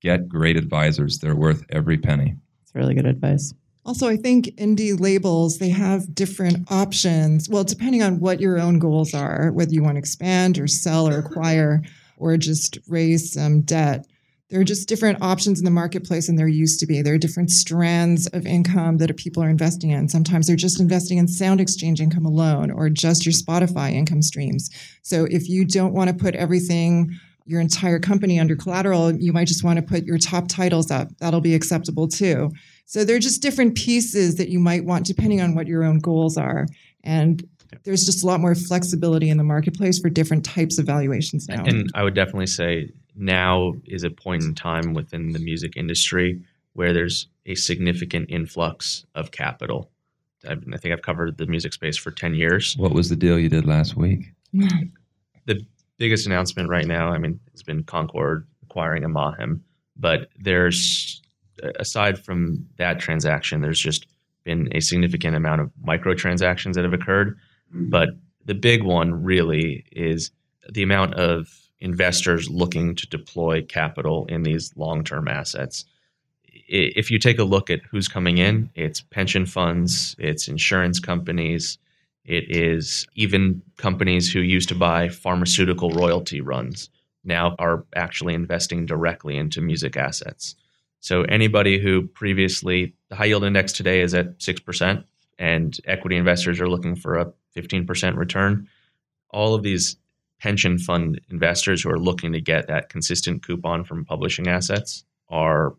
[0.00, 1.18] Get great advisors.
[1.18, 2.36] They're worth every penny.
[2.62, 3.52] It's really good advice.
[3.84, 7.48] Also, I think indie labels, they have different options.
[7.48, 11.08] Well, depending on what your own goals are, whether you want to expand or sell
[11.08, 11.82] or acquire
[12.16, 14.06] or just raise some debt,
[14.50, 17.02] there are just different options in the marketplace than there used to be.
[17.02, 20.08] There are different strands of income that people are investing in.
[20.08, 24.68] Sometimes they're just investing in SoundExchange income alone or just your Spotify income streams.
[25.02, 29.48] So if you don't want to put everything your entire company under collateral, you might
[29.48, 31.08] just want to put your top titles up.
[31.18, 32.50] That'll be acceptable too.
[32.86, 36.00] So there are just different pieces that you might want depending on what your own
[36.00, 36.66] goals are.
[37.04, 37.42] And
[37.84, 41.64] there's just a lot more flexibility in the marketplace for different types of valuations now.
[41.64, 42.90] And I would definitely say
[43.20, 46.40] now is a point in time within the music industry
[46.72, 49.90] where there's a significant influx of capital.
[50.48, 52.76] I, I think I've covered the music space for 10 years.
[52.76, 54.32] What was the deal you did last week?
[55.46, 55.66] The
[55.96, 59.62] biggest announcement right now, I mean, it's been Concord acquiring Imagem,
[59.96, 61.22] but there's,
[61.78, 64.06] aside from that transaction, there's just
[64.44, 67.38] been a significant amount of microtransactions that have occurred.
[67.72, 68.10] But
[68.44, 70.30] the big one really is
[70.70, 71.48] the amount of
[71.80, 75.84] investors looking to deploy capital in these long term assets.
[76.52, 81.78] If you take a look at who's coming in, it's pension funds, it's insurance companies,
[82.24, 86.90] it is even companies who used to buy pharmaceutical royalty runs
[87.24, 90.54] now are actually investing directly into music assets.
[91.00, 95.04] So anybody who previously the high yield index today is at 6%
[95.38, 98.68] and equity investors are looking for a 15% return,
[99.30, 99.96] all of these
[100.40, 105.74] pension fund investors who are looking to get that consistent coupon from publishing assets are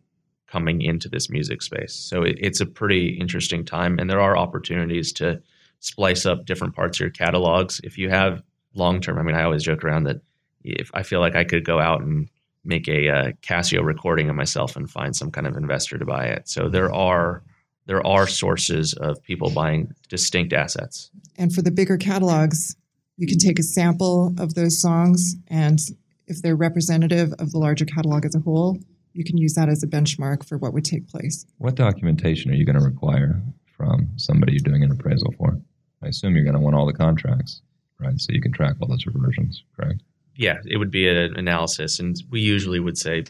[0.47, 1.93] coming into this music space.
[1.93, 5.41] So it, it's a pretty interesting time, and there are opportunities to
[5.79, 7.81] splice up different parts of your catalogs.
[7.83, 8.43] If you have
[8.75, 10.21] long term, I mean, I always joke around that
[10.63, 12.29] if I feel like I could go out and
[12.63, 16.25] make a uh, Casio recording of myself and find some kind of investor to buy
[16.25, 16.47] it.
[16.47, 17.41] So there are
[17.87, 21.09] there are sources of people buying distinct assets.
[21.37, 22.75] And for the bigger catalogs,
[23.17, 25.79] you can take a sample of those songs, and
[26.27, 28.79] if they're representative of the larger catalog as a whole,
[29.13, 31.45] you can use that as a benchmark for what would take place.
[31.57, 35.59] What documentation are you going to require from somebody you're doing an appraisal for?
[36.01, 37.61] I assume you're going to want all the contracts,
[37.99, 38.19] right?
[38.19, 40.01] So you can track all those reversions, correct?
[40.35, 43.25] Yeah, it would be an analysis, and we usually would say,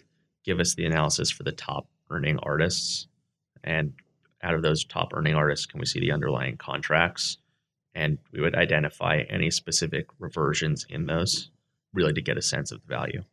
[0.46, 3.08] give us the analysis for the top earning artists,
[3.64, 3.94] and
[4.44, 7.38] out of those top earning artists, can we see the underlying contracts?
[7.94, 11.50] And we would identify any specific reversions in those,
[11.94, 13.24] really to get a sense of the value.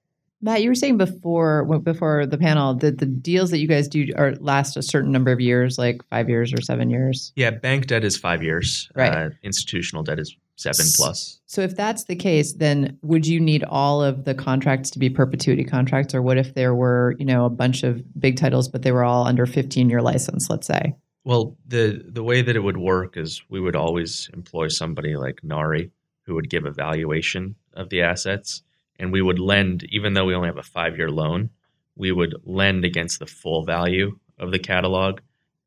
[0.40, 4.12] Matt, you were saying before before the panel that the deals that you guys do
[4.16, 7.32] are last a certain number of years, like five years or seven years.
[7.34, 8.88] Yeah, bank debt is five years.
[8.94, 9.12] Right.
[9.12, 11.40] Uh, institutional debt is seven plus.
[11.46, 15.11] So if that's the case, then would you need all of the contracts to be
[15.11, 18.82] perpetuity contracts, or what if there were, you know, a bunch of big titles, but
[18.82, 20.94] they were all under 15 year license, let's say?
[21.28, 25.44] Well, the the way that it would work is we would always employ somebody like
[25.44, 25.90] Nari
[26.22, 28.62] who would give a valuation of the assets,
[28.98, 31.50] and we would lend, even though we only have a five year loan,
[31.96, 35.20] we would lend against the full value of the catalog,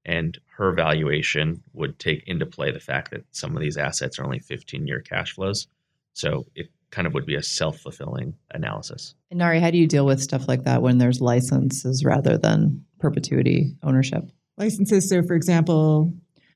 [0.04, 4.24] and her valuation would take into play the fact that some of these assets are
[4.24, 5.68] only 15 year cash flows.
[6.14, 9.14] So it kind of would be a self fulfilling analysis.
[9.30, 12.84] And Nari, how do you deal with stuff like that when there's licenses rather than
[12.98, 14.28] perpetuity ownership?
[14.66, 16.14] Licenses, so for example,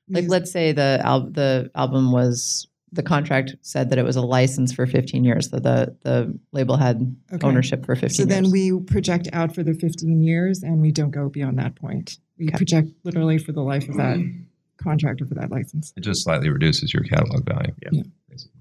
[0.08, 4.14] Like, mus- let's say the al- the album was the contract said that it was
[4.16, 7.46] a license for 15 years, that the the label had Okay.
[7.46, 8.28] ownership for 15 So years.
[8.28, 12.18] then we project out for the 15 years and we don't go beyond that point.
[12.38, 12.56] We Okay.
[12.58, 14.18] project literally for the life of that
[14.78, 15.92] contract or for that license.
[15.96, 17.72] It just slightly reduces your catalog value.
[17.82, 18.02] Yeah,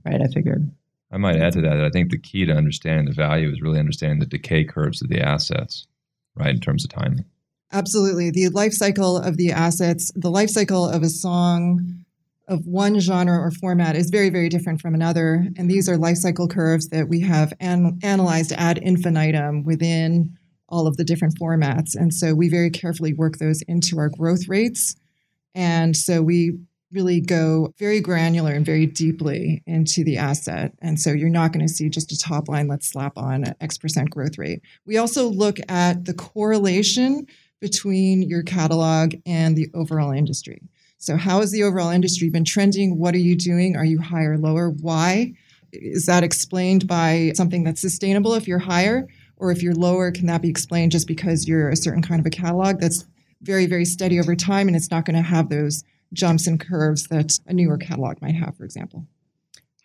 [0.06, 0.70] right, I figured.
[1.12, 3.62] I might add to that that I think the key to understanding the value is
[3.62, 5.86] really understanding the decay curves of the assets,
[6.36, 7.26] right, in terms of timing.
[7.72, 8.32] Absolutely.
[8.32, 12.06] The life cycle of the assets, the life cycle of a song
[12.48, 15.48] of one genre or format is very, very different from another.
[15.58, 20.38] And these are life cycle curves that we have an- analyzed ad infinitum within
[20.70, 21.96] all of the different formats.
[21.96, 24.96] And so we very carefully work those into our growth rates.
[25.54, 26.60] And so we
[26.92, 30.74] really go very granular and very deeply into the asset.
[30.82, 33.78] And so you're not going to see just a top line, let's slap on X
[33.78, 34.62] percent growth rate.
[34.86, 37.28] We also look at the correlation
[37.60, 40.62] between your catalog and the overall industry.
[40.98, 42.98] So, how has the overall industry been trending?
[42.98, 43.76] What are you doing?
[43.76, 44.70] Are you higher, lower?
[44.70, 45.34] Why?
[45.72, 49.08] Is that explained by something that's sustainable if you're higher?
[49.38, 52.26] Or if you're lower, can that be explained just because you're a certain kind of
[52.26, 53.06] a catalog that's
[53.42, 55.84] very, very steady over time, and it's not going to have those
[56.14, 59.06] jumps and curves that a newer catalog might have, for example.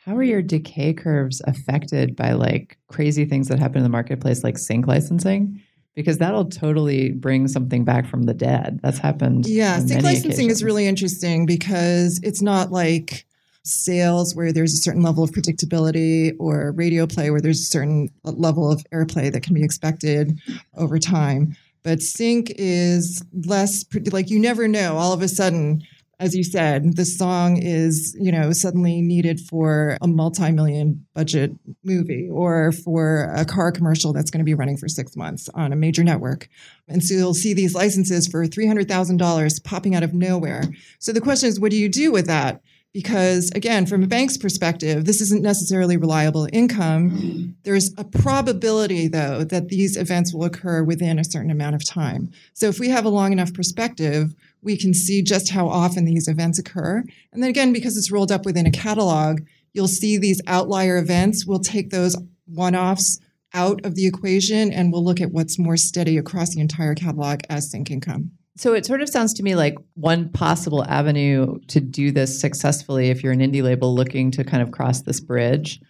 [0.05, 4.43] How are your decay curves affected by like crazy things that happen in the marketplace,
[4.43, 5.61] like sync licensing?
[5.97, 8.80] Because that'll totally bring something back from the dead.
[8.82, 9.47] That's happened.
[9.47, 13.26] Yeah, sync licensing is really interesting because it's not like
[13.62, 18.09] sales where there's a certain level of predictability or radio play where there's a certain
[18.24, 20.38] level of airplay that can be expected
[20.76, 21.57] over time.
[21.82, 24.97] But sync is less like you never know.
[24.97, 25.82] All of a sudden,
[26.21, 31.53] as you said, the song is you know suddenly needed for a multi-million budget
[31.83, 35.73] movie or for a car commercial that's going to be running for six months on
[35.73, 36.49] a major network.
[36.87, 40.64] And so you'll see these licenses for $300,000 popping out of nowhere.
[40.99, 42.61] So the question is, what do you do with that?
[42.93, 47.55] Because again, from a bank's perspective, this isn't necessarily reliable income.
[47.62, 52.33] There's a probability, though, that these events will occur within a certain amount of time.
[52.53, 56.28] So if we have a long enough perspective, we can see just how often these
[56.28, 57.02] events occur.
[57.32, 59.40] And then again, because it's rolled up within a catalog,
[59.72, 61.46] you'll see these outlier events.
[61.46, 63.20] We'll take those one offs
[63.52, 67.40] out of the equation and we'll look at what's more steady across the entire catalog
[67.48, 68.32] as sync income.
[68.56, 73.08] So it sort of sounds to me like one possible avenue to do this successfully,
[73.08, 75.80] if you're an indie label looking to kind of cross this bridge,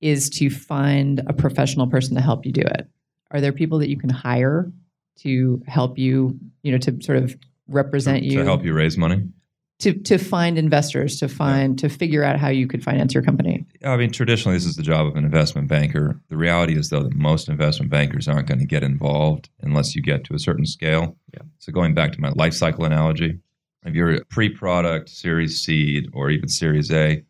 [0.00, 2.88] is to find a professional person to help you do it.
[3.32, 4.70] Are there people that you can hire
[5.20, 7.36] to help you, you know, to sort of
[7.70, 9.28] represent you to help you raise money.
[9.80, 13.66] to to find investors, to find to figure out how you could finance your company?
[13.84, 16.20] I mean, traditionally, this is the job of an investment banker.
[16.28, 20.02] The reality is, though, that most investment bankers aren't going to get involved unless you
[20.02, 21.16] get to a certain scale.
[21.32, 21.42] Yeah.
[21.58, 23.38] So, going back to my life cycle analogy,
[23.84, 27.24] if you're a pre-product, Series Seed, or even Series A,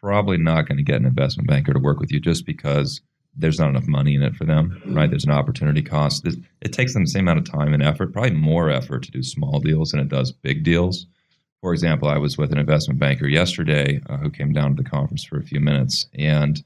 [0.00, 3.00] probably not going to get an investment banker to work with you just because
[3.36, 5.08] there's not enough money in it for them, right?
[5.08, 6.26] There's an opportunity cost.
[6.26, 9.10] It, it takes them the same amount of time and effort, probably more effort to
[9.10, 11.06] do small deals than it does big deals.
[11.60, 14.88] For example, I was with an investment banker yesterday uh, who came down to the
[14.88, 16.62] conference for a few minutes, and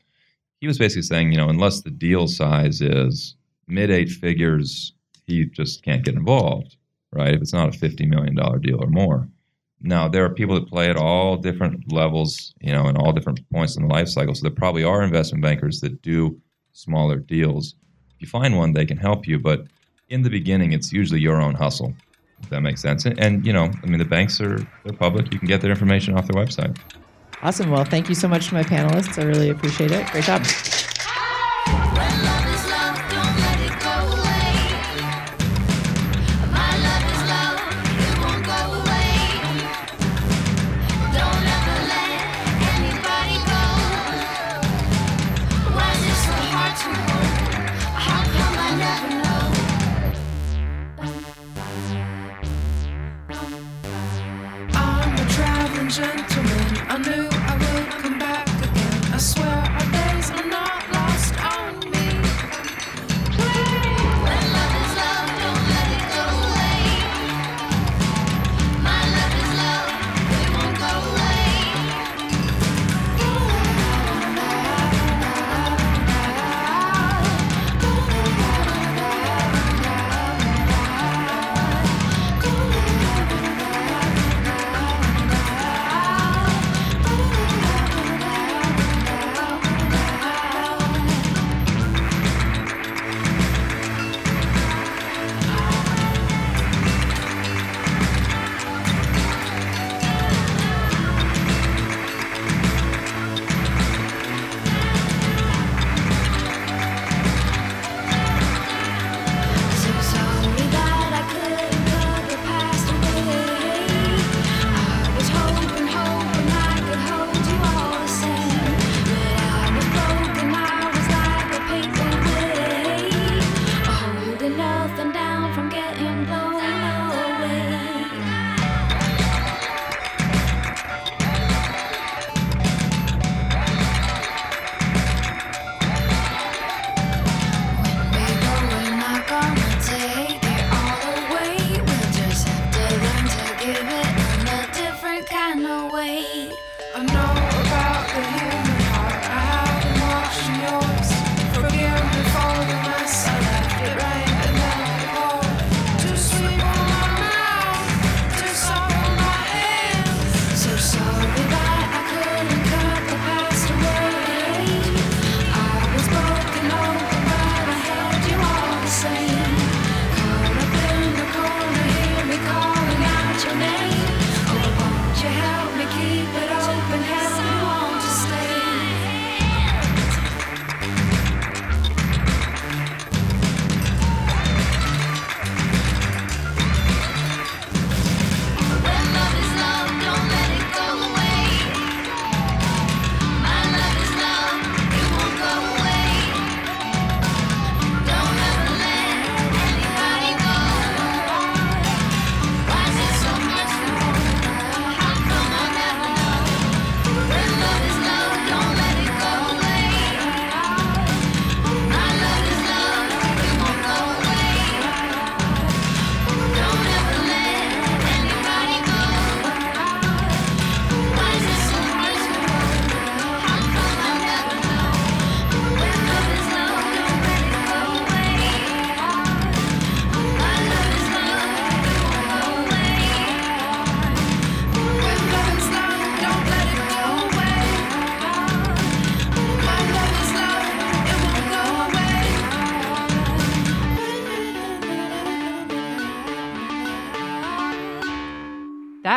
[0.60, 3.34] he was basically saying, you know, unless the deal size is
[3.66, 4.92] mid eight figures,
[5.26, 6.76] he just can't get involved,
[7.12, 7.34] right?
[7.34, 9.28] If it's not a $50 million deal or more.
[9.80, 13.46] Now, there are people that play at all different levels, you know, and all different
[13.50, 14.34] points in the life cycle.
[14.34, 16.40] So there probably are investment bankers that do
[16.74, 17.74] smaller deals.
[18.16, 19.38] If you find one, they can help you.
[19.38, 19.66] But
[20.10, 21.94] in the beginning, it's usually your own hustle.
[22.42, 23.06] If that makes sense.
[23.06, 25.32] And, and you know, I mean, the banks are they're public.
[25.32, 26.76] You can get their information off their website.
[27.42, 27.70] Awesome.
[27.70, 29.18] Well, thank you so much to my panelists.
[29.18, 30.06] I really appreciate it.
[30.08, 30.44] Great job.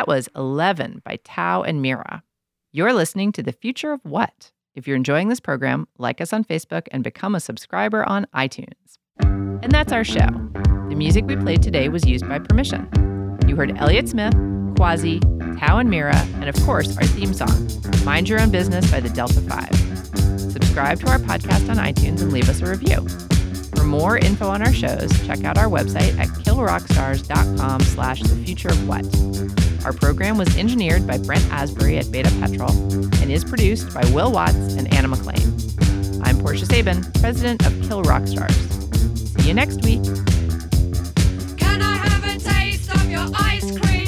[0.08, 2.22] Was 11 by Tao and Mira.
[2.72, 4.52] You're listening to The Future of What?
[4.74, 8.96] If you're enjoying this program, like us on Facebook and become a subscriber on iTunes.
[9.20, 10.26] And that's our show.
[10.88, 12.88] The music we played today was used by permission.
[13.46, 14.32] You heard Elliott Smith,
[14.78, 15.20] Quasi,
[15.60, 17.68] Tao and Mira, and of course, our theme song,
[18.02, 20.50] Mind Your Own Business by the Delta 5.
[20.52, 23.06] Subscribe to our podcast on iTunes and leave us a review.
[23.74, 28.68] For more info on our shows, check out our website at killrockstars.com slash the future
[28.68, 29.04] of what.
[29.84, 32.70] Our program was engineered by Brent Asbury at Beta Petrol
[33.20, 36.22] and is produced by Will Watts and Anna McLean.
[36.22, 38.56] I'm Portia Sabin, president of Kill Rock Stars.
[39.32, 40.02] See you next week.
[41.56, 44.07] Can I have a taste of your ice cream?